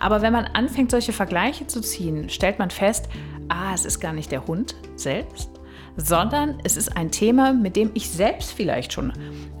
[0.00, 3.08] Aber wenn man anfängt, solche Vergleiche zu ziehen, stellt man fest,
[3.48, 5.50] ah, es ist gar nicht der Hund selbst,
[5.96, 9.12] sondern es ist ein Thema, mit dem ich selbst vielleicht schon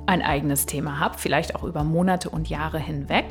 [0.06, 3.26] ein eigenes Thema habe, vielleicht auch über Monate und Jahre hinweg.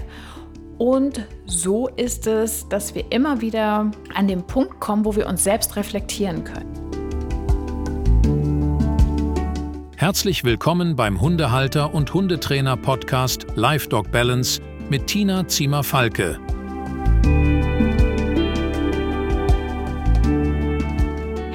[0.77, 5.43] Und so ist es, dass wir immer wieder an den Punkt kommen, wo wir uns
[5.43, 6.73] selbst reflektieren können.
[9.95, 16.52] Herzlich willkommen beim Hundehalter und Hundetrainer Podcast Live Dog Balance mit Tina Ziemer-Falke.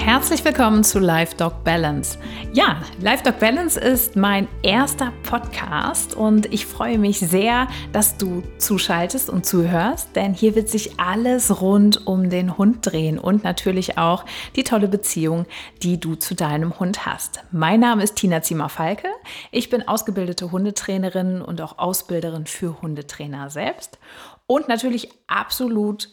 [0.09, 2.19] Herzlich willkommen zu Live Dog Balance.
[2.55, 8.43] Ja, Live Dog Balance ist mein erster Podcast und ich freue mich sehr, dass du
[8.57, 13.99] zuschaltest und zuhörst, denn hier wird sich alles rund um den Hund drehen und natürlich
[13.99, 14.25] auch
[14.57, 15.45] die tolle Beziehung,
[15.83, 17.45] die du zu deinem Hund hast.
[17.53, 19.09] Mein Name ist Tina Ziemer-Falke.
[19.51, 23.99] Ich bin ausgebildete Hundetrainerin und auch Ausbilderin für Hundetrainer selbst
[24.47, 26.09] und natürlich absolut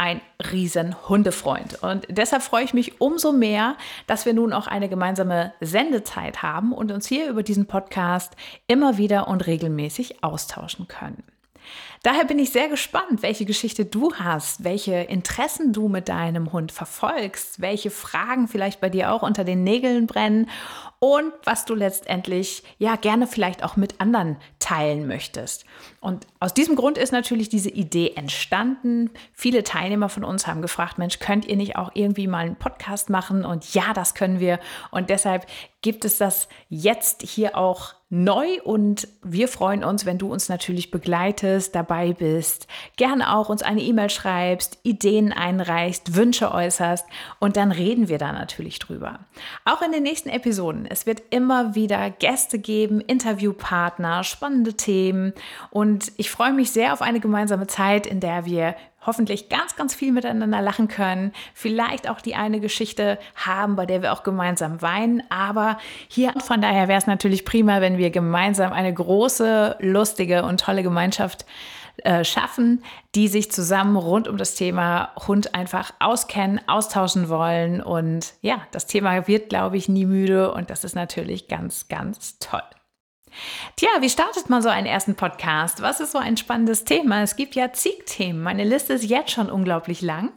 [0.00, 1.82] ein riesen Hundefreund.
[1.82, 6.72] Und deshalb freue ich mich umso mehr, dass wir nun auch eine gemeinsame Sendezeit haben
[6.72, 8.34] und uns hier über diesen Podcast
[8.66, 11.22] immer wieder und regelmäßig austauschen können.
[12.02, 16.72] Daher bin ich sehr gespannt, welche Geschichte du hast, welche Interessen du mit deinem Hund
[16.72, 20.48] verfolgst, welche Fragen vielleicht bei dir auch unter den Nägeln brennen
[20.98, 25.66] und was du letztendlich ja gerne vielleicht auch mit anderen teilen möchtest.
[26.00, 29.10] Und aus diesem Grund ist natürlich diese Idee entstanden.
[29.34, 33.10] Viele Teilnehmer von uns haben gefragt, Mensch, könnt ihr nicht auch irgendwie mal einen Podcast
[33.10, 33.44] machen?
[33.44, 34.58] Und ja, das können wir.
[34.90, 35.46] Und deshalb
[35.82, 40.90] gibt es das jetzt hier auch neu und wir freuen uns, wenn du uns natürlich
[40.90, 42.66] begleitest, dabei bist,
[42.96, 47.06] gerne auch uns eine E-Mail schreibst, Ideen einreichst, Wünsche äußerst
[47.38, 49.20] und dann reden wir da natürlich drüber.
[49.64, 55.32] Auch in den nächsten Episoden es wird immer wieder Gäste geben, Interviewpartner, spannende Themen
[55.70, 59.94] und ich freue mich sehr auf eine gemeinsame Zeit, in der wir hoffentlich ganz, ganz
[59.94, 64.82] viel miteinander lachen können, vielleicht auch die eine Geschichte haben, bei der wir auch gemeinsam
[64.82, 65.22] weinen.
[65.30, 65.78] Aber
[66.08, 70.82] hier von daher wäre es natürlich prima, wenn wir gemeinsam eine große, lustige und tolle
[70.82, 71.46] Gemeinschaft
[72.04, 72.82] äh, schaffen,
[73.14, 77.82] die sich zusammen rund um das Thema Hund einfach auskennen, austauschen wollen.
[77.82, 82.38] Und ja, das Thema wird, glaube ich, nie müde und das ist natürlich ganz, ganz
[82.38, 82.62] toll.
[83.76, 85.82] Tja, wie startet man so einen ersten Podcast?
[85.82, 87.22] Was ist so ein spannendes Thema?
[87.22, 88.42] Es gibt ja zig Themen.
[88.42, 90.32] Meine Liste ist jetzt schon unglaublich lang.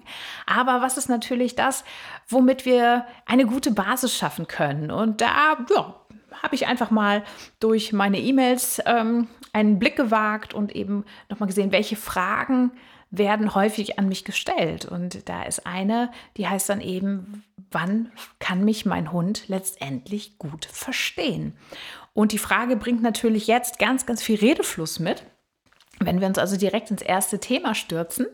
[0.46, 1.84] Aber was ist natürlich das,
[2.28, 4.92] womit wir eine gute Basis schaffen können?
[4.92, 5.96] Und da ja,
[6.42, 7.24] habe ich einfach mal
[7.60, 12.72] durch meine E-Mails ähm, einen Blick gewagt und eben nochmal gesehen, welche Fragen
[13.12, 14.86] werden häufig an mich gestellt.
[14.86, 20.66] Und da ist eine, die heißt dann eben, wann kann mich mein Hund letztendlich gut
[20.66, 21.56] verstehen?
[22.14, 25.24] Und die Frage bringt natürlich jetzt ganz, ganz viel Redefluss mit.
[26.00, 28.28] Wenn wir uns also direkt ins erste Thema stürzen,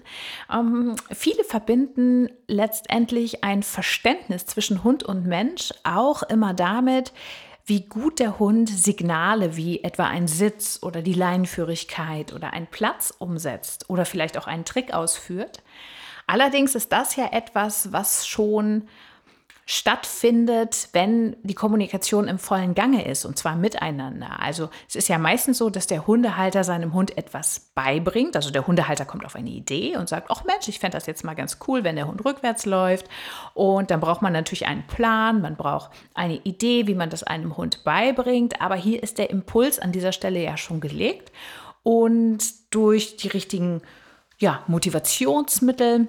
[0.52, 7.14] ähm, viele verbinden letztendlich ein Verständnis zwischen Hund und Mensch auch immer damit,
[7.66, 13.14] wie gut der Hund Signale wie etwa ein Sitz oder die Leinenführigkeit oder einen Platz
[13.18, 15.62] umsetzt oder vielleicht auch einen Trick ausführt.
[16.26, 18.88] Allerdings ist das ja etwas, was schon
[19.72, 24.40] stattfindet, wenn die Kommunikation im vollen Gange ist und zwar miteinander.
[24.40, 28.36] Also es ist ja meistens so, dass der Hundehalter seinem Hund etwas beibringt.
[28.36, 31.24] Also der Hundehalter kommt auf eine Idee und sagt, ach Mensch, ich fände das jetzt
[31.24, 33.08] mal ganz cool, wenn der Hund rückwärts läuft.
[33.54, 37.56] Und dann braucht man natürlich einen Plan, man braucht eine Idee, wie man das einem
[37.56, 38.62] Hund beibringt.
[38.62, 41.32] Aber hier ist der Impuls an dieser Stelle ja schon gelegt.
[41.84, 43.84] Und durch die richtigen
[44.40, 46.08] ja, Motivationsmittel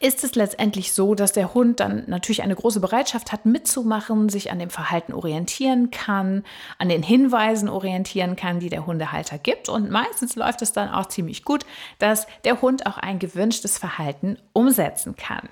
[0.00, 4.50] ist es letztendlich so, dass der Hund dann natürlich eine große Bereitschaft hat, mitzumachen, sich
[4.50, 6.44] an dem Verhalten orientieren kann,
[6.78, 9.68] an den Hinweisen orientieren kann, die der Hundehalter gibt.
[9.68, 11.66] Und meistens läuft es dann auch ziemlich gut,
[11.98, 15.48] dass der Hund auch ein gewünschtes Verhalten umsetzen kann.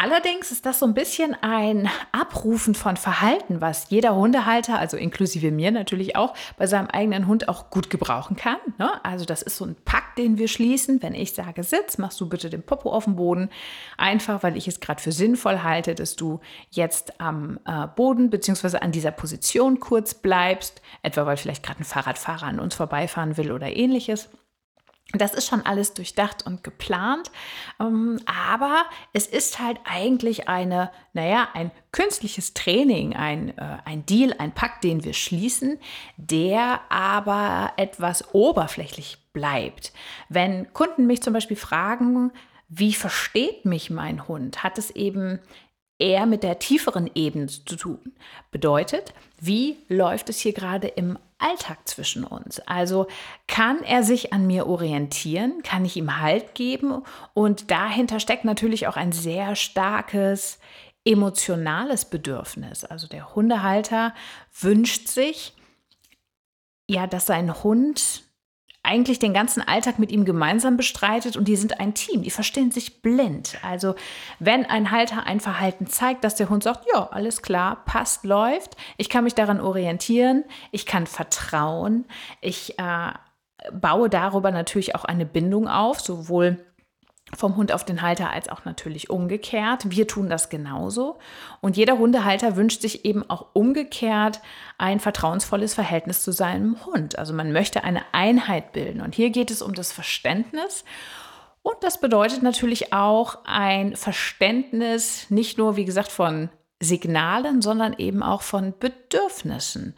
[0.00, 5.50] Allerdings ist das so ein bisschen ein Abrufen von Verhalten, was jeder Hundehalter, also inklusive
[5.50, 8.58] mir natürlich auch, bei seinem eigenen Hund auch gut gebrauchen kann.
[8.78, 9.04] Ne?
[9.04, 11.02] Also das ist so ein Pakt, den wir schließen.
[11.02, 13.50] Wenn ich sage, sitz, machst du bitte den Popo auf dem Boden.
[13.96, 16.38] Einfach, weil ich es gerade für sinnvoll halte, dass du
[16.70, 18.78] jetzt am äh, Boden bzw.
[18.78, 20.80] an dieser Position kurz bleibst.
[21.02, 24.28] Etwa, weil vielleicht gerade ein Fahrradfahrer an uns vorbeifahren will oder ähnliches.
[25.14, 27.30] Das ist schon alles durchdacht und geplant,
[27.80, 28.84] ähm, aber
[29.14, 34.84] es ist halt eigentlich eine, naja, ein künstliches Training, ein, äh, ein Deal, ein Pakt,
[34.84, 35.78] den wir schließen,
[36.18, 39.94] der aber etwas oberflächlich bleibt.
[40.28, 42.30] Wenn Kunden mich zum Beispiel fragen,
[42.68, 45.38] wie versteht mich mein Hund, hat es eben
[45.98, 48.12] eher mit der tieferen Ebene zu tun.
[48.50, 52.60] Bedeutet, wie läuft es hier gerade im Alltag zwischen uns?
[52.60, 53.06] Also
[53.46, 55.62] kann er sich an mir orientieren?
[55.62, 57.02] Kann ich ihm Halt geben?
[57.34, 60.58] Und dahinter steckt natürlich auch ein sehr starkes
[61.04, 62.84] emotionales Bedürfnis.
[62.84, 64.14] Also der Hundehalter
[64.60, 65.54] wünscht sich,
[66.86, 68.27] ja, dass sein Hund
[68.88, 72.70] eigentlich den ganzen Alltag mit ihm gemeinsam bestreitet und die sind ein Team, die verstehen
[72.70, 73.58] sich blind.
[73.62, 73.94] Also
[74.38, 78.76] wenn ein Halter ein Verhalten zeigt, dass der Hund sagt, ja, alles klar, passt, läuft,
[78.96, 82.06] ich kann mich daran orientieren, ich kann vertrauen,
[82.40, 83.12] ich äh,
[83.72, 86.64] baue darüber natürlich auch eine Bindung auf, sowohl
[87.36, 89.90] vom Hund auf den Halter als auch natürlich umgekehrt.
[89.90, 91.18] Wir tun das genauso.
[91.60, 94.40] Und jeder Hundehalter wünscht sich eben auch umgekehrt
[94.78, 97.18] ein vertrauensvolles Verhältnis zu seinem Hund.
[97.18, 99.00] Also man möchte eine Einheit bilden.
[99.00, 100.84] Und hier geht es um das Verständnis.
[101.62, 106.48] Und das bedeutet natürlich auch ein Verständnis nicht nur, wie gesagt, von
[106.80, 109.94] Signalen, sondern eben auch von Bedürfnissen.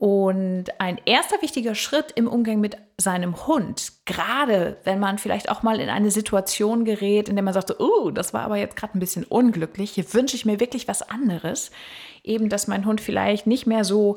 [0.00, 5.62] Und ein erster wichtiger Schritt im Umgang mit seinem Hund, gerade wenn man vielleicht auch
[5.62, 8.96] mal in eine Situation gerät, in der man sagt, oh, das war aber jetzt gerade
[8.96, 11.70] ein bisschen unglücklich, hier wünsche ich mir wirklich was anderes,
[12.24, 14.16] eben, dass mein Hund vielleicht nicht mehr so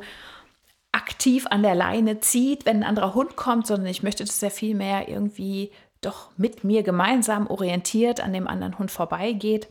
[0.93, 4.51] aktiv an der Leine zieht, wenn ein anderer Hund kommt, sondern ich möchte, dass er
[4.51, 5.69] viel mehr irgendwie
[5.99, 9.67] doch mit mir gemeinsam orientiert an dem anderen Hund vorbeigeht.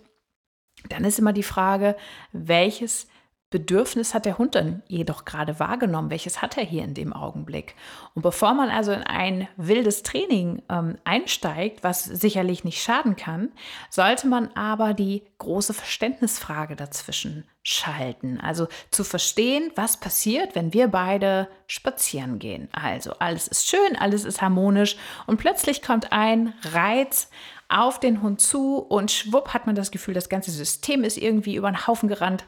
[0.90, 1.96] Dann ist immer die Frage,
[2.32, 3.06] welches
[3.52, 6.10] Bedürfnis hat der Hund dann jedoch gerade wahrgenommen?
[6.10, 7.76] Welches hat er hier in dem Augenblick?
[8.14, 13.52] Und bevor man also in ein wildes Training ähm, einsteigt, was sicherlich nicht schaden kann,
[13.90, 18.40] sollte man aber die große Verständnisfrage dazwischen schalten.
[18.40, 22.68] Also zu verstehen, was passiert, wenn wir beide spazieren gehen.
[22.72, 24.96] Also alles ist schön, alles ist harmonisch
[25.28, 27.28] und plötzlich kommt ein Reiz,
[27.68, 31.56] auf den Hund zu und schwupp hat man das Gefühl, das ganze System ist irgendwie
[31.56, 32.44] über den Haufen gerannt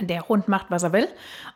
[0.00, 1.08] der Hund macht, was er will,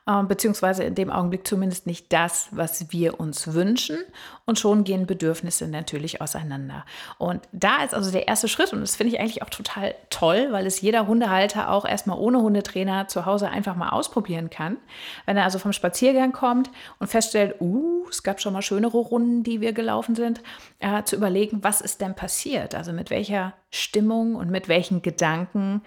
[0.07, 3.99] äh, beziehungsweise in dem Augenblick zumindest nicht das, was wir uns wünschen.
[4.47, 6.85] Und schon gehen Bedürfnisse natürlich auseinander.
[7.19, 10.49] Und da ist also der erste Schritt, und das finde ich eigentlich auch total toll,
[10.51, 14.77] weil es jeder Hundehalter auch erstmal ohne Hundetrainer zu Hause einfach mal ausprobieren kann.
[15.25, 19.45] Wenn er also vom Spaziergang kommt und feststellt, uh, es gab schon mal schönere Runden,
[19.45, 20.43] die wir gelaufen sind,
[20.81, 22.75] äh, zu überlegen, was ist denn passiert?
[22.75, 25.83] Also mit welcher Stimmung und mit welchen Gedanken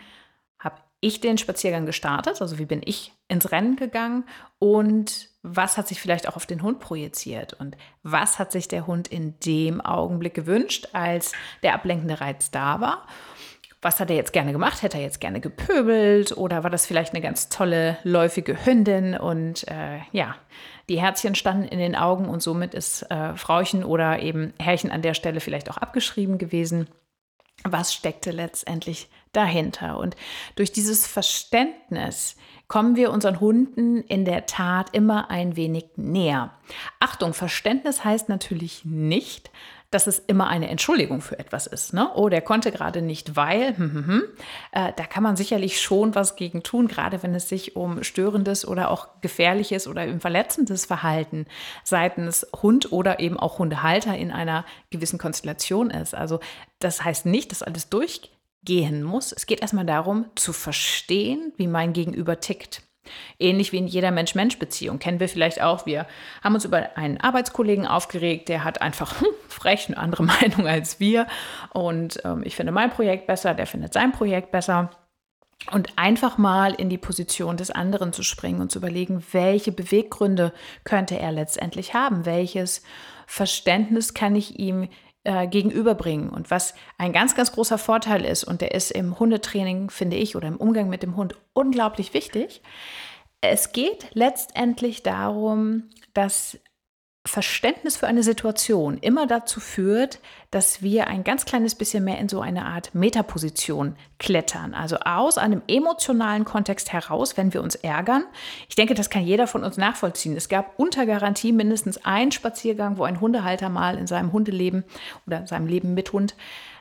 [0.99, 2.41] ich den Spaziergang gestartet?
[2.41, 4.25] Also wie bin ich ins Rennen gegangen?
[4.59, 7.53] Und was hat sich vielleicht auch auf den Hund projiziert?
[7.53, 11.33] Und was hat sich der Hund in dem Augenblick gewünscht, als
[11.63, 13.07] der ablenkende Reiz da war?
[13.79, 14.81] Was hat er jetzt gerne gemacht?
[14.81, 16.35] Hätte er jetzt gerne gepöbelt?
[16.35, 19.15] Oder war das vielleicht eine ganz tolle, läufige Hündin?
[19.15, 20.35] Und äh, ja,
[20.89, 25.03] die Herzchen standen in den Augen und somit ist äh, Frauchen oder eben Herrchen an
[25.03, 26.87] der Stelle vielleicht auch abgeschrieben gewesen
[27.63, 29.97] was steckte letztendlich dahinter.
[29.99, 30.15] Und
[30.55, 32.35] durch dieses Verständnis
[32.67, 36.51] kommen wir unseren Hunden in der Tat immer ein wenig näher.
[36.99, 39.51] Achtung, Verständnis heißt natürlich nicht,
[39.89, 41.93] dass es immer eine Entschuldigung für etwas ist.
[41.93, 42.09] Ne?
[42.13, 44.23] Oh, der konnte gerade nicht, weil, hm, hm, hm.
[44.73, 48.67] Äh, da kann man sicherlich schon was gegen tun, gerade wenn es sich um störendes
[48.67, 51.45] oder auch gefährliches oder eben verletzendes Verhalten
[51.85, 56.13] seitens Hund oder eben auch Hundehalter in einer gewissen Konstellation ist.
[56.13, 56.41] Also
[56.79, 57.87] das heißt nicht, dass alles
[58.67, 59.31] durchgehen muss.
[59.31, 62.83] Es geht erstmal darum, zu verstehen, wie mein Gegenüber tickt.
[63.39, 65.85] Ähnlich wie in jeder Mensch-Mensch-Beziehung kennen wir vielleicht auch.
[65.85, 66.07] Wir
[66.43, 70.99] haben uns über einen Arbeitskollegen aufgeregt, der hat einfach hm, frech eine andere Meinung als
[70.99, 71.27] wir.
[71.73, 74.91] Und ähm, ich finde mein Projekt besser, der findet sein Projekt besser.
[75.71, 80.53] Und einfach mal in die Position des anderen zu springen und zu überlegen, welche Beweggründe
[80.83, 82.83] könnte er letztendlich haben, welches
[83.25, 84.87] Verständnis kann ich ihm
[85.27, 86.29] äh, gegenüberbringen.
[86.29, 90.37] Und was ein ganz, ganz großer Vorteil ist, und der ist im Hundetraining, finde ich,
[90.37, 92.61] oder im Umgang mit dem Hund unglaublich wichtig,
[93.41, 96.57] es geht letztendlich darum, dass
[97.27, 100.19] Verständnis für eine Situation immer dazu führt,
[100.49, 104.73] dass wir ein ganz kleines bisschen mehr in so eine Art Metaposition klettern.
[104.73, 108.23] Also aus einem emotionalen Kontext heraus, wenn wir uns ärgern.
[108.69, 110.35] Ich denke, das kann jeder von uns nachvollziehen.
[110.35, 114.85] Es gab unter Garantie mindestens einen Spaziergang, wo ein Hundehalter mal in seinem Hundeleben
[115.25, 116.35] oder seinem Leben mit Hund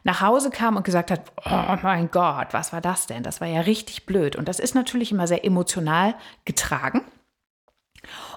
[0.05, 3.25] nach Hause kam und gesagt hat, oh mein Gott, was war das denn?
[3.25, 4.37] Das war ja richtig blöd.
[4.37, 7.03] Und das ist natürlich immer sehr emotional getragen.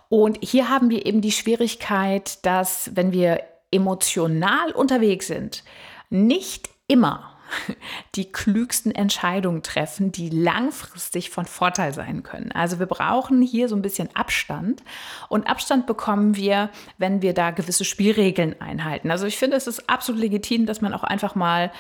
[0.10, 5.63] Und hier haben wir eben die Schwierigkeit, dass wenn wir emotional unterwegs sind,
[6.10, 7.36] nicht immer
[8.16, 12.51] die klügsten Entscheidungen treffen, die langfristig von Vorteil sein können.
[12.51, 14.84] Also wir brauchen hier so ein bisschen Abstand
[15.30, 19.12] und Abstand bekommen wir, wenn wir da gewisse Spielregeln einhalten.
[19.12, 21.72] Also ich finde, es ist absolut legitim, dass man auch einfach mal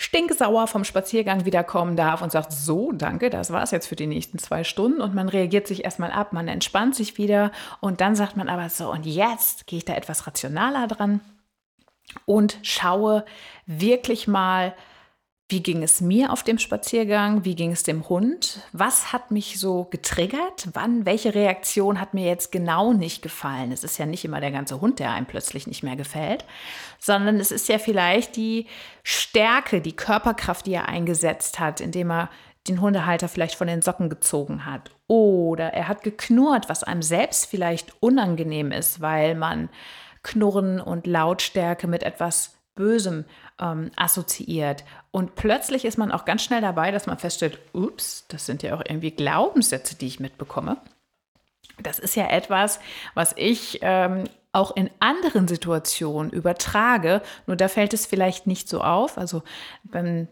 [0.00, 4.06] stinkesauer vom Spaziergang wiederkommen darf und sagt, so, danke, das war es jetzt für die
[4.06, 5.02] nächsten zwei Stunden.
[5.02, 8.70] Und man reagiert sich erstmal ab, man entspannt sich wieder und dann sagt man aber
[8.70, 11.20] so, und jetzt gehe ich da etwas rationaler dran
[12.24, 13.26] und schaue
[13.66, 14.74] wirklich mal,
[15.50, 17.44] wie ging es mir auf dem Spaziergang?
[17.44, 18.60] Wie ging es dem Hund?
[18.72, 20.68] Was hat mich so getriggert?
[20.74, 23.72] Wann, welche Reaktion hat mir jetzt genau nicht gefallen?
[23.72, 26.44] Es ist ja nicht immer der ganze Hund, der einem plötzlich nicht mehr gefällt,
[27.00, 28.66] sondern es ist ja vielleicht die
[29.02, 32.30] Stärke, die Körperkraft, die er eingesetzt hat, indem er
[32.68, 34.90] den Hundehalter vielleicht von den Socken gezogen hat.
[35.08, 39.68] Oder er hat geknurrt, was einem selbst vielleicht unangenehm ist, weil man
[40.22, 43.24] Knurren und Lautstärke mit etwas Bösem
[43.60, 44.84] ähm, assoziiert.
[45.10, 48.74] Und plötzlich ist man auch ganz schnell dabei, dass man feststellt, ups, das sind ja
[48.74, 50.78] auch irgendwie Glaubenssätze, die ich mitbekomme.
[51.82, 52.80] Das ist ja etwas,
[53.14, 58.80] was ich ähm, auch in anderen Situationen übertrage, nur da fällt es vielleicht nicht so
[58.80, 59.16] auf.
[59.16, 59.42] Also
[59.84, 60.28] wenn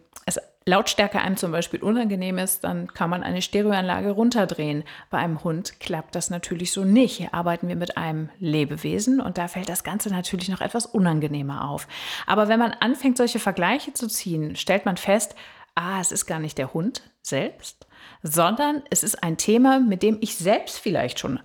[0.68, 4.84] Lautstärke einem zum Beispiel unangenehm ist, dann kann man eine Stereoanlage runterdrehen.
[5.08, 7.16] Bei einem Hund klappt das natürlich so nicht.
[7.16, 11.70] Hier arbeiten wir mit einem Lebewesen und da fällt das Ganze natürlich noch etwas unangenehmer
[11.70, 11.88] auf.
[12.26, 15.34] Aber wenn man anfängt, solche Vergleiche zu ziehen, stellt man fest,
[15.75, 17.87] ah, es ist gar nicht der Hund selbst,
[18.22, 21.40] sondern es ist ein Thema, mit dem ich selbst vielleicht schon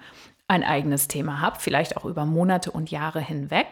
[0.49, 3.67] ein eigenes Thema habe, vielleicht auch über Monate und Jahre hinweg.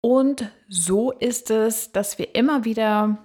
[0.00, 3.18] Und so ist es, dass wir immer wieder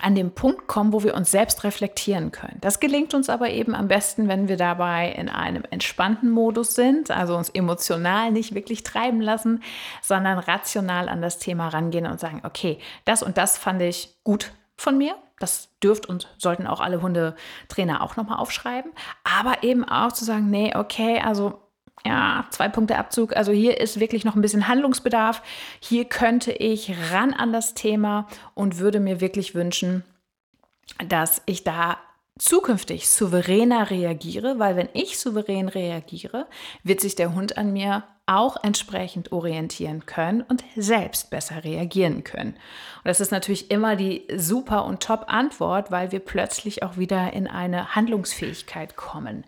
[0.00, 2.58] an den Punkt kommen, wo wir uns selbst reflektieren können.
[2.60, 7.10] Das gelingt uns aber eben am besten, wenn wir dabei in einem entspannten Modus sind,
[7.10, 9.62] also uns emotional nicht wirklich treiben lassen,
[10.02, 14.52] sondern rational an das Thema rangehen und sagen, okay, das und das fand ich gut
[14.76, 15.16] von mir.
[15.40, 18.92] Das dürft und sollten auch alle Hundetrainer auch nochmal aufschreiben.
[19.22, 21.67] Aber eben auch zu sagen, nee, okay, also
[22.04, 23.36] ja, zwei Punkte Abzug.
[23.36, 25.42] Also hier ist wirklich noch ein bisschen Handlungsbedarf.
[25.80, 30.04] Hier könnte ich ran an das Thema und würde mir wirklich wünschen,
[31.06, 31.98] dass ich da
[32.38, 36.46] zukünftig souveräner reagiere, weil wenn ich souverän reagiere,
[36.84, 42.50] wird sich der Hund an mir auch entsprechend orientieren können und selbst besser reagieren können.
[42.50, 47.32] Und das ist natürlich immer die super und top Antwort, weil wir plötzlich auch wieder
[47.32, 49.44] in eine Handlungsfähigkeit kommen.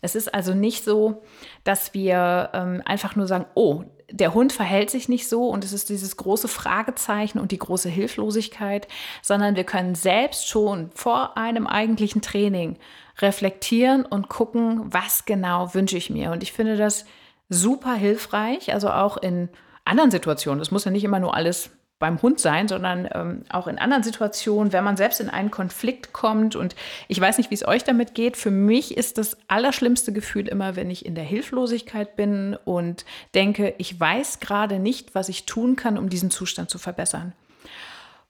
[0.00, 1.22] Es ist also nicht so,
[1.64, 5.72] dass wir ähm, einfach nur sagen, oh, der Hund verhält sich nicht so und es
[5.72, 8.88] ist dieses große Fragezeichen und die große Hilflosigkeit,
[9.22, 12.76] sondern wir können selbst schon vor einem eigentlichen Training
[13.18, 16.32] reflektieren und gucken, was genau wünsche ich mir.
[16.32, 17.04] Und ich finde das
[17.48, 19.48] super hilfreich, also auch in
[19.84, 20.60] anderen Situationen.
[20.60, 24.02] Es muss ja nicht immer nur alles beim Hund sein, sondern ähm, auch in anderen
[24.02, 26.56] Situationen, wenn man selbst in einen Konflikt kommt.
[26.56, 26.74] Und
[27.06, 28.36] ich weiß nicht, wie es euch damit geht.
[28.36, 33.04] Für mich ist das allerschlimmste Gefühl immer, wenn ich in der Hilflosigkeit bin und
[33.34, 37.34] denke, ich weiß gerade nicht, was ich tun kann, um diesen Zustand zu verbessern.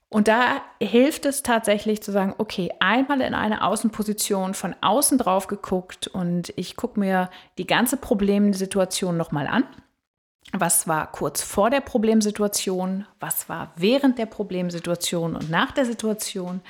[0.09, 5.47] Und da hilft es tatsächlich zu sagen, okay, einmal in eine Außenposition von außen drauf
[5.47, 9.63] geguckt und ich gucke mir die ganze Problemsituation nochmal an
[10.53, 16.61] was war kurz vor der Problemsituation, was war während der Problemsituation und nach der Situation.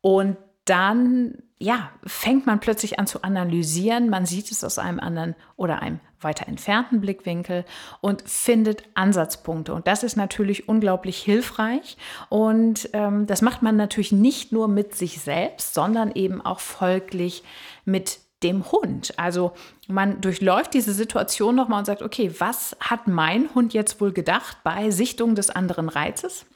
[0.00, 4.10] Und dann, ja, fängt man plötzlich an zu analysieren.
[4.10, 7.64] Man sieht es aus einem anderen oder einem weiter entfernten Blickwinkel
[8.00, 9.72] und findet Ansatzpunkte.
[9.72, 11.96] Und das ist natürlich unglaublich hilfreich.
[12.28, 17.44] Und ähm, das macht man natürlich nicht nur mit sich selbst, sondern eben auch folglich
[17.84, 19.14] mit dem Hund.
[19.18, 19.52] Also
[19.88, 24.58] man durchläuft diese Situation nochmal und sagt, okay, was hat mein Hund jetzt wohl gedacht
[24.62, 26.46] bei Sichtung des anderen Reizes?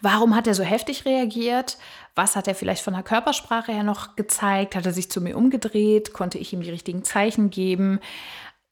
[0.00, 1.78] Warum hat er so heftig reagiert?
[2.14, 4.74] Was hat er vielleicht von der Körpersprache her noch gezeigt?
[4.74, 6.12] Hat er sich zu mir umgedreht?
[6.12, 8.00] Konnte ich ihm die richtigen Zeichen geben?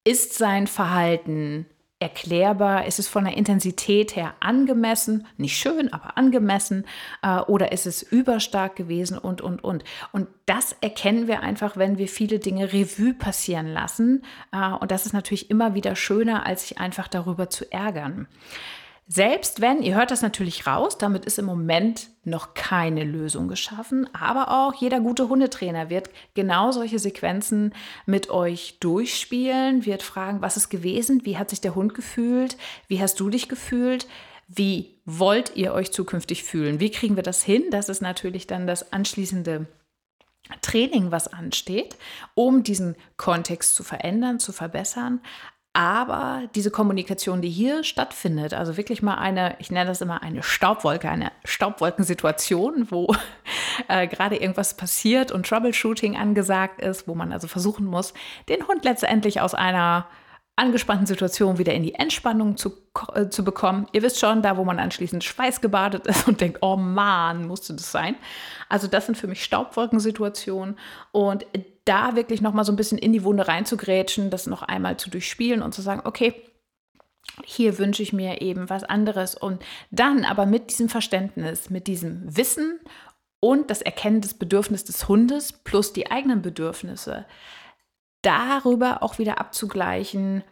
[0.04, 1.66] Ist sein Verhalten
[1.98, 2.86] erklärbar?
[2.86, 5.26] Ist es von der Intensität her angemessen?
[5.36, 6.84] Nicht schön, aber angemessen?
[7.22, 9.84] Äh, oder ist es überstark gewesen und, und, und?
[10.12, 14.24] Und das erkennen wir einfach, wenn wir viele Dinge Revue passieren lassen.
[14.52, 18.28] Äh, und das ist natürlich immer wieder schöner, als sich einfach darüber zu ärgern.
[19.08, 24.08] Selbst wenn, ihr hört das natürlich raus, damit ist im Moment noch keine Lösung geschaffen,
[24.12, 27.72] aber auch jeder gute Hundetrainer wird genau solche Sequenzen
[28.04, 32.56] mit euch durchspielen, wird fragen, was ist gewesen, wie hat sich der Hund gefühlt,
[32.88, 34.08] wie hast du dich gefühlt,
[34.48, 38.66] wie wollt ihr euch zukünftig fühlen, wie kriegen wir das hin, das ist natürlich dann
[38.66, 39.66] das anschließende
[40.62, 41.96] Training, was ansteht,
[42.34, 45.20] um diesen Kontext zu verändern, zu verbessern,
[45.76, 50.42] aber diese Kommunikation, die hier stattfindet, also wirklich mal eine, ich nenne das immer eine
[50.42, 53.14] Staubwolke, eine Staubwolkensituation, wo
[53.88, 58.14] äh, gerade irgendwas passiert und Troubleshooting angesagt ist, wo man also versuchen muss,
[58.48, 60.06] den Hund letztendlich aus einer
[60.56, 62.72] angespannten Situation wieder in die Entspannung zu,
[63.14, 63.86] äh, zu bekommen.
[63.92, 67.92] Ihr wisst schon, da wo man anschließend schweißgebadet ist und denkt, oh Mann, musste das
[67.92, 68.16] sein.
[68.68, 70.78] Also das sind für mich Staubwolkensituationen
[71.12, 71.46] und
[71.84, 75.10] da wirklich noch mal so ein bisschen in die Wunde reinzugrätschen, das noch einmal zu
[75.10, 76.34] durchspielen und zu sagen, okay,
[77.44, 82.36] hier wünsche ich mir eben was anderes und dann aber mit diesem Verständnis, mit diesem
[82.36, 82.80] Wissen
[83.40, 87.26] und das Erkennen des Bedürfnisses des Hundes plus die eigenen Bedürfnisse,
[88.26, 90.42] darüber auch wieder abzugleichen,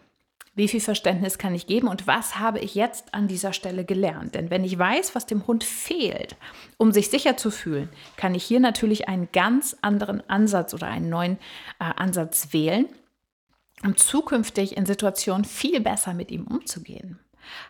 [0.55, 4.37] wie viel Verständnis kann ich geben und was habe ich jetzt an dieser Stelle gelernt.
[4.37, 6.37] Denn wenn ich weiß, was dem Hund fehlt,
[6.77, 11.09] um sich sicher zu fühlen, kann ich hier natürlich einen ganz anderen Ansatz oder einen
[11.09, 11.39] neuen
[11.81, 12.87] äh, Ansatz wählen,
[13.83, 17.19] um zukünftig in Situationen viel besser mit ihm umzugehen.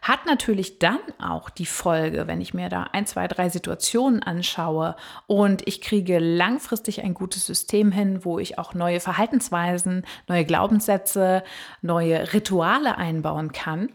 [0.03, 4.97] Hat natürlich dann auch die Folge, wenn ich mir da ein, zwei, drei Situationen anschaue
[5.27, 11.43] und ich kriege langfristig ein gutes System hin, wo ich auch neue Verhaltensweisen, neue Glaubenssätze,
[11.83, 13.91] neue Rituale einbauen kann,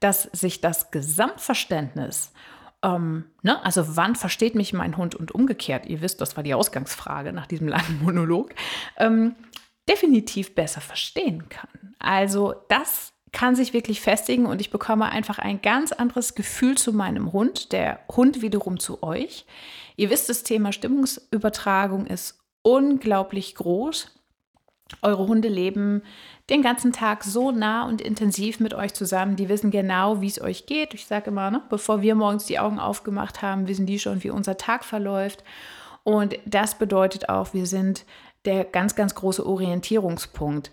[0.00, 2.32] dass sich das Gesamtverständnis
[2.84, 3.64] ähm, ne?
[3.64, 5.86] Also wann versteht mich mein Hund und umgekehrt?
[5.86, 8.54] Ihr wisst, das war die Ausgangsfrage nach diesem langen Monolog.
[8.96, 9.36] Ähm,
[9.88, 11.94] definitiv besser verstehen kann.
[11.98, 16.92] Also das kann sich wirklich festigen und ich bekomme einfach ein ganz anderes Gefühl zu
[16.92, 19.46] meinem Hund, der Hund wiederum zu euch.
[19.96, 24.14] Ihr wisst, das Thema Stimmungsübertragung ist unglaublich groß.
[25.00, 26.02] Eure Hunde leben
[26.50, 29.36] den ganzen Tag so nah und intensiv mit euch zusammen.
[29.36, 30.92] Die wissen genau, wie es euch geht.
[30.92, 34.30] Ich sage immer, ne, bevor wir morgens die Augen aufgemacht haben, wissen die schon, wie
[34.30, 35.42] unser Tag verläuft.
[36.04, 38.04] Und das bedeutet auch, wir sind
[38.44, 40.70] der ganz, ganz große Orientierungspunkt.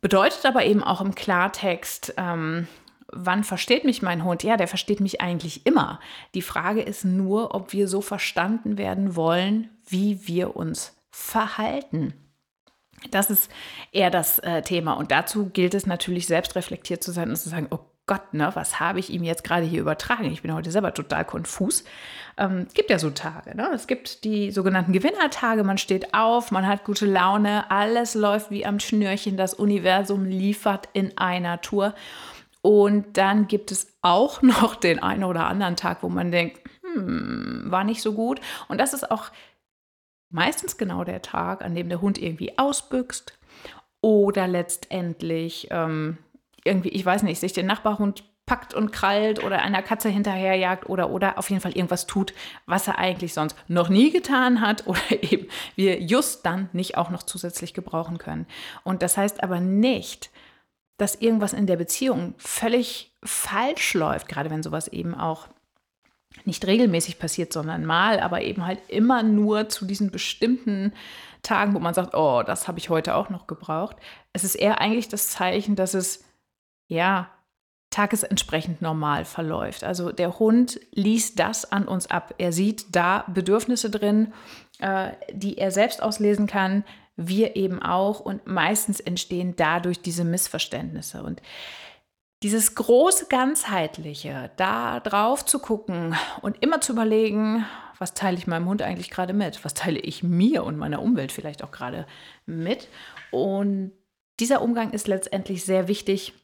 [0.00, 2.68] Bedeutet aber eben auch im Klartext, ähm,
[3.10, 4.42] wann versteht mich mein Hund?
[4.42, 6.00] Ja, der versteht mich eigentlich immer.
[6.34, 12.14] Die Frage ist nur, ob wir so verstanden werden wollen, wie wir uns verhalten.
[13.10, 13.50] Das ist
[13.92, 14.94] eher das äh, Thema.
[14.94, 17.78] Und dazu gilt es natürlich, selbst reflektiert zu sein und zu sagen, oh
[18.08, 20.24] Gott, ne, was habe ich ihm jetzt gerade hier übertragen?
[20.24, 21.84] Ich bin heute selber total konfus.
[22.36, 23.56] Ähm, gibt ja so Tage.
[23.56, 23.70] Ne?
[23.72, 25.62] Es gibt die sogenannten Gewinnertage.
[25.62, 29.36] Man steht auf, man hat gute Laune, alles läuft wie am Schnürchen.
[29.36, 31.94] Das Universum liefert in einer Tour.
[32.62, 37.64] Und dann gibt es auch noch den einen oder anderen Tag, wo man denkt, hm,
[37.66, 38.40] war nicht so gut.
[38.68, 39.30] Und das ist auch
[40.30, 43.38] meistens genau der Tag, an dem der Hund irgendwie ausbüchst
[44.00, 46.18] oder letztendlich ähm,
[46.68, 51.10] irgendwie, ich weiß nicht, sich den Nachbarhund packt und krallt oder einer Katze hinterherjagt oder
[51.10, 52.32] oder auf jeden Fall irgendwas tut,
[52.66, 57.10] was er eigentlich sonst noch nie getan hat oder eben wir just dann nicht auch
[57.10, 58.46] noch zusätzlich gebrauchen können.
[58.84, 60.30] Und das heißt aber nicht,
[60.96, 65.48] dass irgendwas in der Beziehung völlig falsch läuft, gerade wenn sowas eben auch
[66.44, 70.92] nicht regelmäßig passiert, sondern mal, aber eben halt immer nur zu diesen bestimmten
[71.42, 73.96] Tagen, wo man sagt, oh, das habe ich heute auch noch gebraucht.
[74.32, 76.24] Es ist eher eigentlich das Zeichen, dass es
[76.88, 77.30] ja,
[77.90, 79.84] tagesentsprechend normal verläuft.
[79.84, 82.34] Also der Hund liest das an uns ab.
[82.38, 84.32] Er sieht da Bedürfnisse drin,
[84.78, 86.84] äh, die er selbst auslesen kann,
[87.16, 88.20] wir eben auch.
[88.20, 91.22] Und meistens entstehen dadurch diese Missverständnisse.
[91.22, 91.40] Und
[92.42, 97.64] dieses große Ganzheitliche, da drauf zu gucken und immer zu überlegen,
[97.98, 99.64] was teile ich meinem Hund eigentlich gerade mit?
[99.64, 102.06] Was teile ich mir und meiner Umwelt vielleicht auch gerade
[102.46, 102.88] mit?
[103.32, 103.92] Und
[104.38, 106.34] dieser Umgang ist letztendlich sehr wichtig,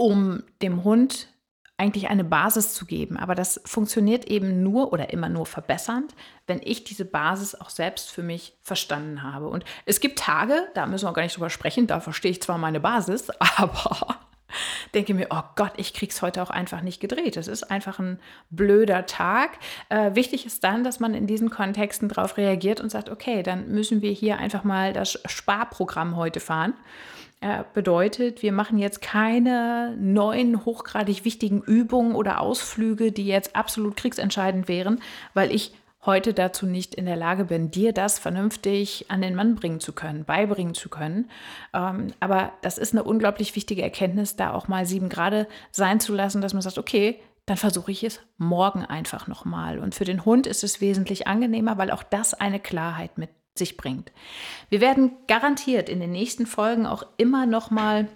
[0.00, 1.28] um dem Hund
[1.76, 3.18] eigentlich eine Basis zu geben.
[3.18, 6.14] Aber das funktioniert eben nur oder immer nur verbessernd,
[6.46, 9.48] wenn ich diese Basis auch selbst für mich verstanden habe.
[9.48, 12.56] Und es gibt Tage, da müssen wir gar nicht drüber sprechen, da verstehe ich zwar
[12.56, 14.20] meine Basis, aber
[14.94, 17.36] denke mir, oh Gott, ich krieg's heute auch einfach nicht gedreht.
[17.36, 19.50] Es ist einfach ein blöder Tag.
[19.90, 23.68] Äh, wichtig ist dann, dass man in diesen Kontexten darauf reagiert und sagt, okay, dann
[23.68, 26.72] müssen wir hier einfach mal das Sparprogramm heute fahren
[27.40, 33.96] äh, bedeutet, wir machen jetzt keine neuen hochgradig wichtigen Übungen oder Ausflüge, die jetzt absolut
[33.96, 35.00] kriegsentscheidend wären,
[35.32, 35.72] weil ich
[36.04, 39.92] heute dazu nicht in der Lage bin, dir das vernünftig an den Mann bringen zu
[39.92, 41.30] können, beibringen zu können.
[41.74, 46.14] Ähm, aber das ist eine unglaublich wichtige Erkenntnis, da auch mal sieben Grad sein zu
[46.14, 49.78] lassen, dass man sagt, okay, dann versuche ich es morgen einfach nochmal.
[49.78, 53.76] Und für den Hund ist es wesentlich angenehmer, weil auch das eine Klarheit mit sich
[53.76, 54.10] bringt.
[54.68, 58.08] Wir werden garantiert in den nächsten Folgen auch immer noch mal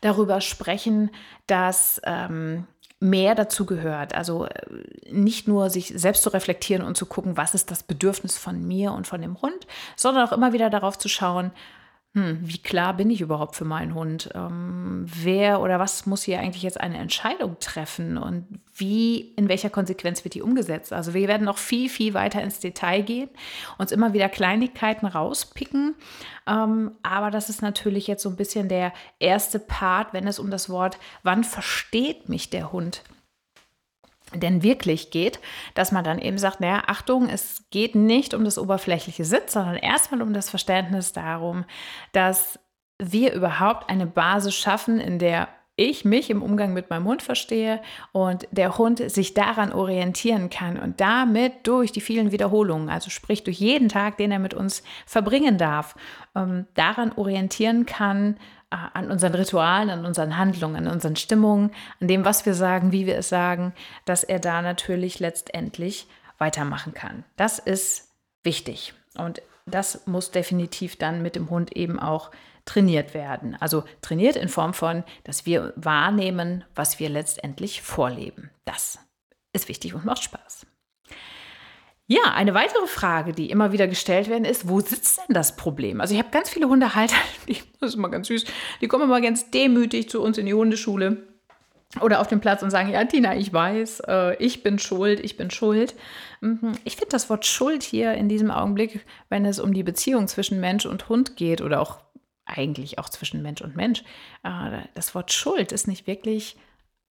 [0.00, 1.10] darüber sprechen,
[1.46, 2.66] dass ähm,
[3.00, 4.14] mehr dazu gehört.
[4.14, 8.38] Also äh, nicht nur sich selbst zu reflektieren und zu gucken, was ist das Bedürfnis
[8.38, 11.50] von mir und von dem Hund, sondern auch immer wieder darauf zu schauen,
[12.12, 14.30] hm, wie klar bin ich überhaupt für meinen Hund?
[14.34, 19.70] Ähm, wer oder was muss hier eigentlich jetzt eine Entscheidung treffen und wie, in welcher
[19.70, 20.92] Konsequenz wird die umgesetzt?
[20.92, 23.30] Also wir werden noch viel, viel weiter ins Detail gehen,
[23.78, 25.94] uns immer wieder Kleinigkeiten rauspicken.
[26.48, 30.50] Ähm, aber das ist natürlich jetzt so ein bisschen der erste Part, wenn es um
[30.50, 33.04] das Wort, wann versteht mich der Hund?
[34.34, 35.40] Denn wirklich geht,
[35.74, 39.76] dass man dann eben sagt, naja, Achtung, es geht nicht um das oberflächliche Sitz, sondern
[39.76, 41.64] erstmal um das Verständnis darum,
[42.12, 42.58] dass
[42.98, 45.48] wir überhaupt eine Basis schaffen, in der
[45.80, 47.80] ich mich im Umgang mit meinem Hund verstehe
[48.12, 53.44] und der Hund sich daran orientieren kann und damit durch die vielen Wiederholungen, also sprich
[53.44, 55.94] durch jeden Tag, den er mit uns verbringen darf,
[56.36, 58.36] ähm, daran orientieren kann,
[58.70, 63.06] an unseren Ritualen, an unseren Handlungen, an unseren Stimmungen, an dem, was wir sagen, wie
[63.06, 66.06] wir es sagen, dass er da natürlich letztendlich
[66.38, 67.24] weitermachen kann.
[67.36, 68.08] Das ist
[68.42, 72.30] wichtig und das muss definitiv dann mit dem Hund eben auch
[72.64, 73.56] trainiert werden.
[73.60, 78.50] Also trainiert in Form von, dass wir wahrnehmen, was wir letztendlich vorleben.
[78.64, 78.98] Das
[79.52, 80.66] ist wichtig und macht Spaß.
[82.12, 86.00] Ja, eine weitere Frage, die immer wieder gestellt werden, ist, wo sitzt denn das Problem?
[86.00, 87.14] Also ich habe ganz viele Hundehalter,
[87.48, 88.46] die, das ist immer ganz süß,
[88.80, 91.18] die kommen immer ganz demütig zu uns in die Hundeschule
[92.00, 95.36] oder auf den Platz und sagen, ja, Tina, ich weiß, äh, ich bin schuld, ich
[95.36, 95.94] bin schuld.
[96.40, 96.72] Mhm.
[96.82, 100.58] Ich finde das Wort Schuld hier in diesem Augenblick, wenn es um die Beziehung zwischen
[100.58, 102.00] Mensch und Hund geht oder auch
[102.44, 104.02] eigentlich auch zwischen Mensch und Mensch,
[104.42, 106.56] äh, das Wort Schuld ist nicht wirklich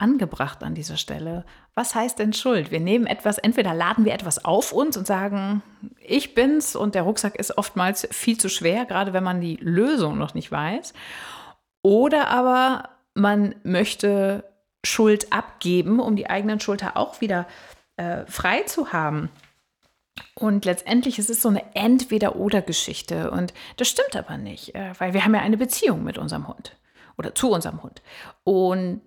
[0.02, 1.44] angebracht an dieser Stelle.
[1.74, 2.70] Was heißt denn Schuld?
[2.70, 5.62] Wir nehmen etwas, entweder laden wir etwas auf uns und sagen,
[6.00, 10.18] ich bin's und der Rucksack ist oftmals viel zu schwer, gerade wenn man die Lösung
[10.18, 10.92] noch nicht weiß.
[11.82, 14.44] Oder aber man möchte
[14.84, 17.46] Schuld abgeben, um die eigenen Schulter auch wieder
[17.96, 19.30] äh, frei zu haben.
[20.34, 23.30] Und letztendlich ist es so eine Entweder-Oder-Geschichte.
[23.30, 26.76] Und das stimmt aber nicht, äh, weil wir haben ja eine Beziehung mit unserem Hund
[27.16, 28.02] oder zu unserem Hund.
[28.44, 29.00] Und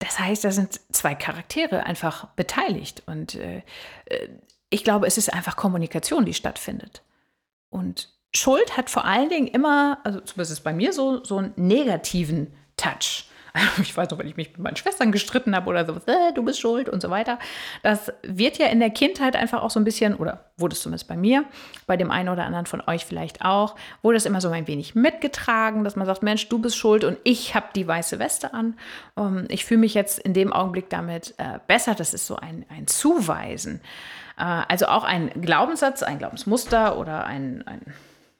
[0.00, 3.02] das heißt, da sind zwei Charaktere einfach beteiligt.
[3.06, 3.62] Und äh,
[4.06, 4.28] äh,
[4.70, 7.02] ich glaube, es ist einfach Kommunikation, die stattfindet.
[7.68, 12.54] Und Schuld hat vor allen Dingen immer, also zumindest bei mir so, so einen negativen
[12.76, 13.26] Touch.
[13.82, 16.42] ich weiß noch, wenn ich mich mit meinen Schwestern gestritten habe oder so, äh, du
[16.42, 17.38] bist schuld und so weiter.
[17.82, 21.08] Das wird ja in der Kindheit einfach auch so ein bisschen, oder wurde es zumindest
[21.08, 21.44] bei mir,
[21.86, 24.94] bei dem einen oder anderen von euch vielleicht auch, wurde es immer so ein wenig
[24.94, 28.76] mitgetragen, dass man sagt, Mensch, du bist schuld und ich habe die weiße Weste an.
[29.14, 31.94] Um, ähm, ich fühle mich jetzt in dem Augenblick damit äh, besser.
[31.94, 33.80] Das ist so ein, ein Zuweisen.
[34.38, 37.80] Äh, also auch ein Glaubenssatz, ein Glaubensmuster oder ein, ein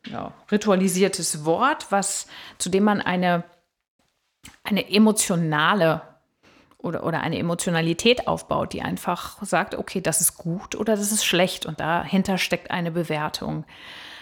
[0.07, 2.27] ja, ritualisiertes Wort, was,
[2.59, 3.45] zu dem man eine
[4.65, 6.03] eine emotionale
[6.79, 11.25] oder, oder eine Emotionalität aufbaut, die einfach sagt, okay, das ist gut oder das ist
[11.25, 13.65] schlecht und dahinter steckt eine Bewertung.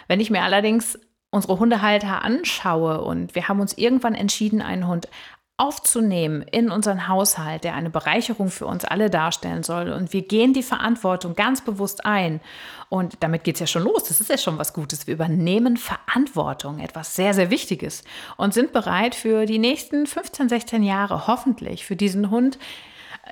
[0.08, 0.98] Wenn ich mir allerdings
[1.30, 5.08] unsere Hundehalter anschaue und wir haben uns irgendwann entschieden, einen Hund
[5.58, 9.90] aufzunehmen in unseren Haushalt, der eine Bereicherung für uns alle darstellen soll.
[9.90, 12.40] Und wir gehen die Verantwortung ganz bewusst ein.
[12.88, 14.04] Und damit geht es ja schon los.
[14.04, 15.08] Das ist ja schon was Gutes.
[15.08, 18.04] Wir übernehmen Verantwortung, etwas sehr, sehr Wichtiges.
[18.36, 22.58] Und sind bereit für die nächsten 15, 16 Jahre hoffentlich für diesen Hund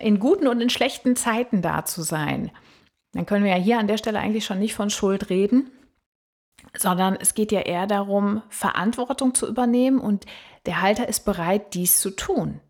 [0.00, 2.50] in guten und in schlechten Zeiten da zu sein.
[3.12, 5.70] Dann können wir ja hier an der Stelle eigentlich schon nicht von Schuld reden,
[6.76, 10.26] sondern es geht ja eher darum, Verantwortung zu übernehmen und
[10.66, 12.61] der Halter ist bereit, dies zu tun.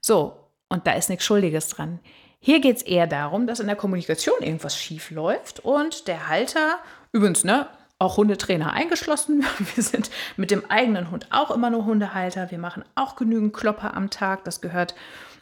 [0.00, 1.98] So, und da ist nichts Schuldiges dran.
[2.40, 6.78] Hier geht es eher darum, dass in der Kommunikation irgendwas schief läuft und der Halter,
[7.12, 7.66] übrigens, ne,
[7.98, 9.44] auch Hundetrainer eingeschlossen.
[9.74, 12.50] Wir sind mit dem eigenen Hund auch immer nur Hundehalter.
[12.50, 14.44] Wir machen auch genügend Klopper am Tag.
[14.44, 14.94] Das gehört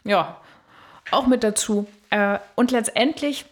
[0.03, 0.41] ja
[1.11, 1.87] auch mit dazu.
[2.09, 3.45] Äh, und letztendlich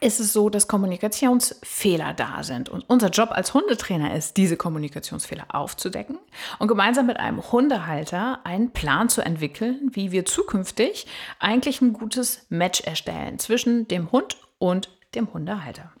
[0.00, 2.68] ist es so, dass Kommunikationsfehler da sind.
[2.68, 6.18] Und unser Job als Hundetrainer ist, diese Kommunikationsfehler aufzudecken
[6.58, 11.06] und gemeinsam mit einem Hundehalter einen Plan zu entwickeln, wie wir zukünftig
[11.38, 15.92] eigentlich ein gutes Match erstellen zwischen dem Hund und dem Hundehalter.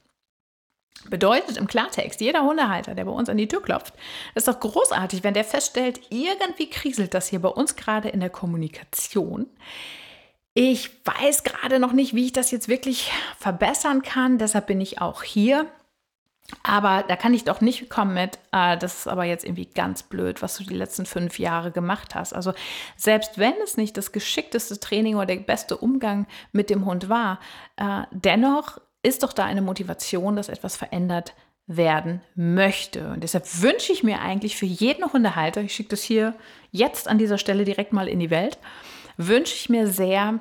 [1.08, 3.94] Bedeutet im Klartext, jeder Hundehalter, der bei uns an die Tür klopft,
[4.34, 8.30] ist doch großartig, wenn der feststellt, irgendwie kriselt das hier bei uns gerade in der
[8.30, 9.46] Kommunikation
[10.60, 14.38] ich weiß gerade noch nicht, wie ich das jetzt wirklich verbessern kann.
[14.38, 15.66] Deshalb bin ich auch hier.
[16.64, 20.02] Aber da kann ich doch nicht kommen mit, äh, das ist aber jetzt irgendwie ganz
[20.02, 22.32] blöd, was du die letzten fünf Jahre gemacht hast.
[22.32, 22.54] Also
[22.96, 27.38] selbst wenn es nicht das geschickteste Training oder der beste Umgang mit dem Hund war,
[27.76, 31.34] äh, dennoch ist doch da eine Motivation, dass etwas verändert
[31.68, 33.10] werden möchte.
[33.10, 36.34] Und deshalb wünsche ich mir eigentlich für jeden Hundehalter, ich schicke das hier
[36.72, 38.58] jetzt an dieser Stelle direkt mal in die Welt,
[39.18, 40.40] wünsche ich mir sehr,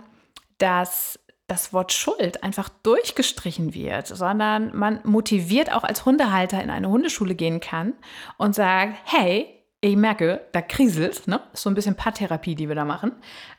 [0.57, 6.89] dass das Wort Schuld einfach durchgestrichen wird, sondern man motiviert auch als Hundehalter in eine
[6.89, 7.93] Hundeschule gehen kann
[8.37, 9.47] und sagt, hey,
[9.79, 11.39] ich merke, da kriselt, ne?
[11.53, 13.13] Ist so ein bisschen Paartherapie, die wir da machen.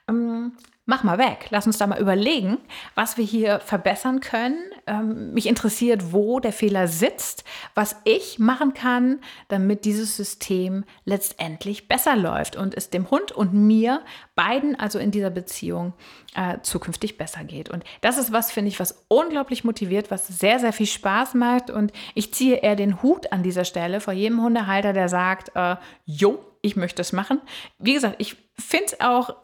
[0.09, 0.53] Ähm,
[0.89, 1.49] mach mal weg.
[1.51, 2.57] Lass uns da mal überlegen,
[2.95, 4.59] was wir hier verbessern können.
[4.87, 7.45] Ähm, mich interessiert, wo der Fehler sitzt,
[7.75, 13.53] was ich machen kann, damit dieses System letztendlich besser läuft und es dem Hund und
[13.53, 14.01] mir,
[14.35, 15.93] beiden also in dieser Beziehung,
[16.35, 17.69] äh, zukünftig besser geht.
[17.69, 21.69] Und das ist was, finde ich, was unglaublich motiviert, was sehr, sehr viel Spaß macht.
[21.69, 25.77] Und ich ziehe eher den Hut an dieser Stelle vor jedem Hundehalter, der sagt, äh,
[26.07, 27.43] jo, ich möchte es machen.
[27.79, 29.37] Wie gesagt, ich finde es auch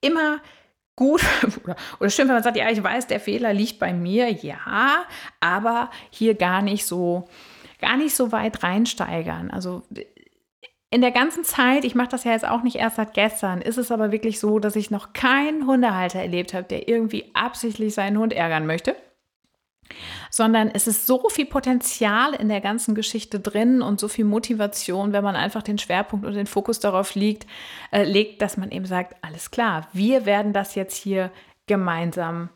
[0.00, 0.40] immer
[0.96, 1.22] gut
[1.64, 5.04] oder, oder schön, wenn man sagt, ja, ich weiß, der Fehler liegt bei mir, ja,
[5.40, 7.28] aber hier gar nicht so,
[7.80, 9.50] gar nicht so weit reinsteigern.
[9.50, 9.82] Also
[10.90, 13.78] in der ganzen Zeit, ich mache das ja jetzt auch nicht erst seit gestern, ist
[13.78, 18.18] es aber wirklich so, dass ich noch keinen Hundehalter erlebt habe, der irgendwie absichtlich seinen
[18.18, 18.94] Hund ärgern möchte
[20.30, 25.12] sondern es ist so viel Potenzial in der ganzen Geschichte drin und so viel Motivation,
[25.12, 27.46] wenn man einfach den Schwerpunkt und den Fokus darauf liegt,
[27.90, 31.30] äh, legt, dass man eben sagt, alles klar, wir werden das jetzt hier
[31.66, 32.48] gemeinsam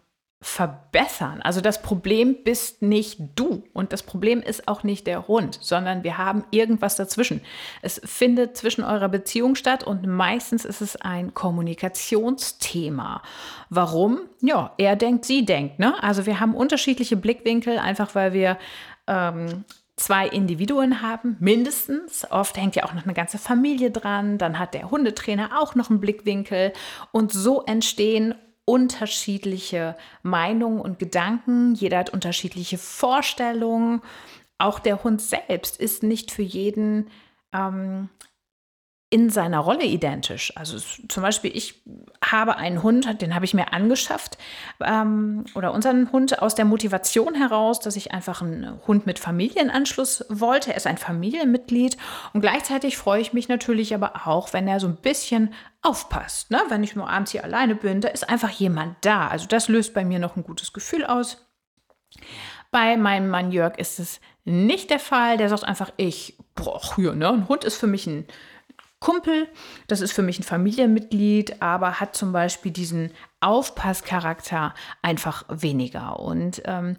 [0.42, 1.40] verbessern.
[1.42, 6.05] Also das Problem bist nicht du und das Problem ist auch nicht der Hund, sondern
[6.05, 7.40] wir haben irgendwas dazwischen.
[7.81, 13.22] Es findet zwischen eurer Beziehung statt und meistens ist es ein Kommunikationsthema.
[13.70, 14.20] Warum?
[14.42, 15.79] Ja, er denkt, sie denkt.
[15.79, 15.94] Ne?
[16.03, 18.59] Also wir haben unterschiedliche Blickwinkel, einfach weil wir
[19.07, 19.64] ähm,
[19.96, 22.31] zwei Individuen haben, mindestens.
[22.31, 24.37] Oft hängt ja auch noch eine ganze Familie dran.
[24.37, 26.75] Dann hat der Hundetrainer auch noch einen Blickwinkel.
[27.11, 28.35] Und so entstehen
[28.66, 34.02] unterschiedliche Meinungen und Gedanken, jeder hat unterschiedliche Vorstellungen.
[34.59, 37.09] Auch der Hund selbst ist nicht für jeden
[37.55, 38.11] ähm,
[39.08, 40.52] in seiner Rolle identisch.
[40.56, 41.80] Also zum Beispiel, ich
[42.24, 44.36] habe einen Hund, den habe ich mir angeschafft,
[44.84, 50.24] ähm, oder unseren Hund aus der Motivation heraus, dass ich einfach einen Hund mit Familienanschluss
[50.28, 50.70] wollte.
[50.70, 51.96] Er ist ein Familienmitglied
[52.32, 56.50] und gleichzeitig freue ich mich natürlich aber auch, wenn er so ein bisschen aufpasst.
[56.50, 56.60] Ne?
[56.68, 59.28] Wenn ich nur abends hier alleine bin, da ist einfach jemand da.
[59.28, 61.46] Also das löst bei mir noch ein gutes Gefühl aus.
[62.72, 65.36] Bei meinem Mann Jörg ist es nicht der Fall.
[65.36, 67.28] Der sagt einfach, ich, boah, hier, ne?
[67.28, 68.26] ein Hund ist für mich ein
[69.00, 69.48] Kumpel,
[69.88, 76.18] das ist für mich ein Familienmitglied, aber hat zum Beispiel diesen Aufpasscharakter einfach weniger.
[76.18, 76.96] Und ähm,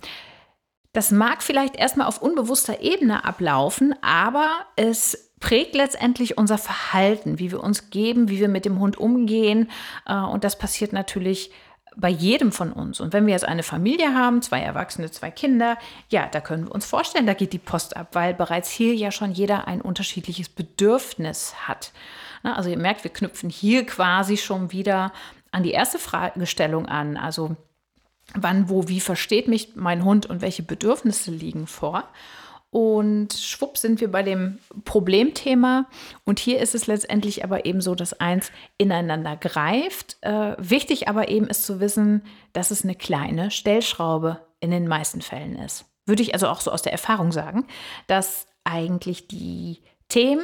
[0.93, 7.51] das mag vielleicht erstmal auf unbewusster Ebene ablaufen, aber es prägt letztendlich unser Verhalten, wie
[7.51, 9.69] wir uns geben, wie wir mit dem Hund umgehen.
[10.05, 11.51] Äh, und das passiert natürlich
[11.99, 12.99] bei jedem von uns.
[12.99, 15.77] Und wenn wir jetzt eine Familie haben, zwei Erwachsene, zwei Kinder,
[16.09, 19.11] ja, da können wir uns vorstellen, da geht die Post ab, weil bereits hier ja
[19.11, 21.91] schon jeder ein unterschiedliches Bedürfnis hat.
[22.43, 25.11] Also ihr merkt, wir knüpfen hier quasi schon wieder
[25.51, 27.17] an die erste Fragestellung an.
[27.17, 27.55] Also
[28.35, 32.03] wann, wo, wie versteht mich mein Hund und welche Bedürfnisse liegen vor?
[32.69, 35.85] Und schwupp sind wir bei dem Problemthema.
[36.25, 40.17] Und hier ist es letztendlich aber eben so, dass eins ineinander greift.
[40.21, 45.21] Äh, wichtig aber eben ist zu wissen, dass es eine kleine Stellschraube in den meisten
[45.21, 45.85] Fällen ist.
[46.05, 47.65] Würde ich also auch so aus der Erfahrung sagen,
[48.07, 50.43] dass eigentlich die Themen,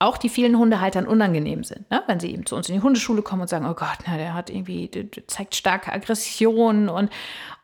[0.00, 1.90] auch die vielen Hundehaltern unangenehm sind.
[1.90, 2.02] Ne?
[2.06, 4.34] Wenn sie eben zu uns in die Hundeschule kommen und sagen, oh Gott, na, der
[4.34, 7.10] hat irgendwie, der, zeigt starke Aggression und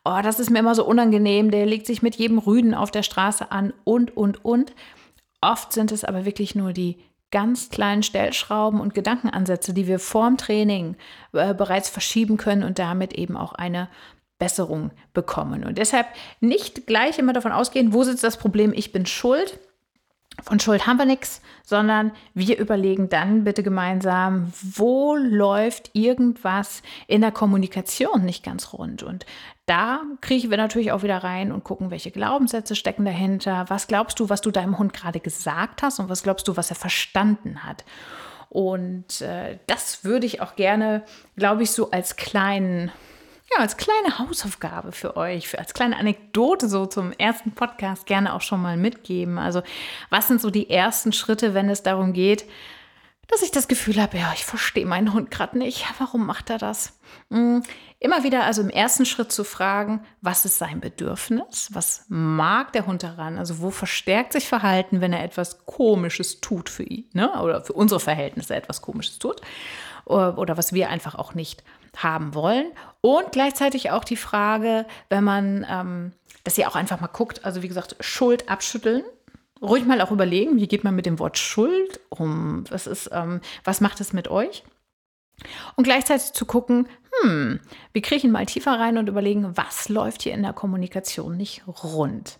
[0.04, 3.02] oh, das ist mir immer so unangenehm, der legt sich mit jedem Rüden auf der
[3.02, 4.72] Straße an und, und, und.
[5.40, 6.98] Oft sind es aber wirklich nur die
[7.30, 10.96] ganz kleinen Stellschrauben und Gedankenansätze, die wir vorm Training
[11.32, 13.88] äh, bereits verschieben können und damit eben auch eine
[14.38, 15.64] Besserung bekommen.
[15.64, 16.06] Und deshalb
[16.40, 19.60] nicht gleich immer davon ausgehen, wo sitzt das Problem, ich bin schuld,
[20.42, 27.20] von Schuld haben wir nichts, sondern wir überlegen dann bitte gemeinsam, wo läuft irgendwas in
[27.20, 29.02] der Kommunikation nicht ganz rund.
[29.02, 29.26] Und
[29.66, 33.66] da kriechen wir natürlich auch wieder rein und gucken, welche Glaubenssätze stecken dahinter.
[33.68, 36.70] Was glaubst du, was du deinem Hund gerade gesagt hast und was glaubst du, was
[36.70, 37.84] er verstanden hat?
[38.48, 41.04] Und äh, das würde ich auch gerne,
[41.36, 42.90] glaube ich, so als kleinen
[43.52, 48.34] ja, als kleine Hausaufgabe für euch, für, als kleine Anekdote so zum ersten Podcast gerne
[48.34, 49.38] auch schon mal mitgeben.
[49.38, 49.62] Also,
[50.08, 52.44] was sind so die ersten Schritte, wenn es darum geht,
[53.30, 55.84] dass ich das Gefühl habe, ja, ich verstehe meinen Hund gerade nicht.
[55.98, 56.98] Warum macht er das?
[57.30, 57.62] Hm,
[58.00, 61.68] immer wieder also im ersten Schritt zu fragen, was ist sein Bedürfnis?
[61.72, 63.38] Was mag der Hund daran?
[63.38, 67.08] Also wo verstärkt sich Verhalten, wenn er etwas Komisches tut für ihn?
[67.12, 67.40] Ne?
[67.40, 69.40] Oder für unsere Verhältnisse etwas Komisches tut?
[70.06, 71.62] Oder, oder was wir einfach auch nicht
[71.96, 72.66] haben wollen.
[73.00, 76.12] Und gleichzeitig auch die Frage, wenn man, ähm,
[76.44, 79.02] dass ihr auch einfach mal guckt, also wie gesagt, Schuld abschütteln.
[79.62, 82.64] Ruhig mal auch überlegen, wie geht man mit dem Wort Schuld um?
[82.70, 84.64] Was ist, ähm, was macht es mit euch?
[85.76, 86.88] Und gleichzeitig zu gucken,
[87.22, 87.60] hm,
[87.92, 92.38] wir kriechen mal tiefer rein und überlegen, was läuft hier in der Kommunikation nicht rund.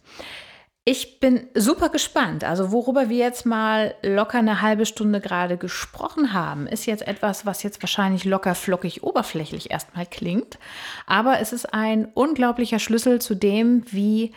[0.85, 2.43] Ich bin super gespannt.
[2.43, 7.45] Also worüber wir jetzt mal locker eine halbe Stunde gerade gesprochen haben, ist jetzt etwas,
[7.45, 10.59] was jetzt wahrscheinlich locker flockig oberflächlich erstmal klingt.
[11.07, 14.33] Aber es ist ein unglaublicher Schlüssel zu dem, wie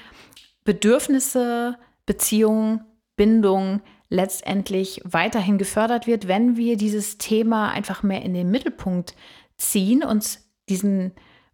[0.66, 2.84] Bedürfnisse, Beziehungen,
[3.16, 9.16] Bindung letztendlich weiterhin gefördert wird, wenn wir dieses Thema einfach mehr in den Mittelpunkt
[9.58, 11.14] ziehen, uns diesen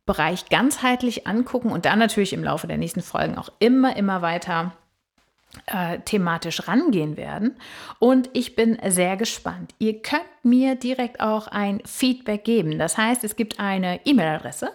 [0.10, 4.72] Bereich ganzheitlich angucken und dann natürlich im Laufe der nächsten Folgen auch immer, immer weiter
[5.68, 7.58] äh, thematisch rangehen werden.
[8.00, 9.76] Und ich bin sehr gespannt.
[9.78, 12.80] Ihr könnt mir direkt auch ein Feedback geben.
[12.80, 14.72] Das heißt, es gibt eine E-Mail-Adresse,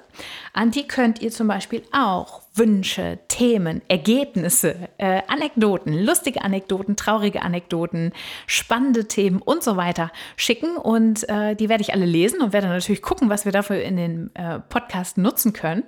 [0.52, 7.42] an die könnt ihr zum Beispiel auch Wünsche, Themen, Ergebnisse, äh, Anekdoten, lustige Anekdoten, traurige
[7.42, 8.12] Anekdoten,
[8.46, 10.76] spannende Themen und so weiter schicken.
[10.76, 13.96] Und äh, die werde ich alle lesen und werde natürlich gucken, was wir dafür in
[13.96, 15.82] den äh, Podcast nutzen können.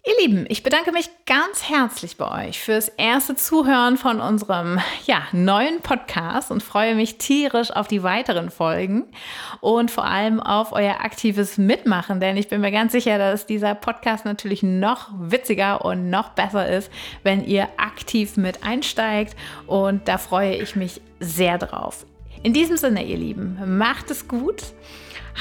[0.05, 5.21] Ihr Lieben, ich bedanke mich ganz herzlich bei euch fürs erste Zuhören von unserem ja,
[5.31, 9.05] neuen Podcast und freue mich tierisch auf die weiteren Folgen
[9.61, 13.75] und vor allem auf euer aktives Mitmachen, denn ich bin mir ganz sicher, dass dieser
[13.75, 16.91] Podcast natürlich noch witziger und noch besser ist,
[17.23, 19.37] wenn ihr aktiv mit einsteigt
[19.67, 22.05] und da freue ich mich sehr drauf.
[22.43, 24.63] In diesem Sinne, ihr Lieben, macht es gut.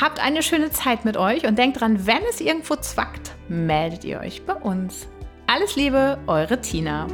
[0.01, 4.21] Habt eine schöne Zeit mit euch und denkt dran, wenn es irgendwo zwackt, meldet ihr
[4.21, 5.09] euch bei uns.
[5.47, 7.07] Alles Liebe, eure Tina.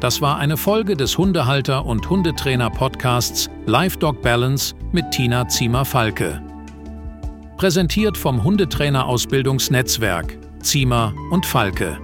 [0.00, 6.42] Das war eine Folge des Hundehalter- und Hundetrainer-Podcasts Live Dog Balance mit Tina Ziemer-Falke.
[7.56, 11.98] Präsentiert vom Hundetrainer-Ausbildungsnetzwerk Ziemer und Falke.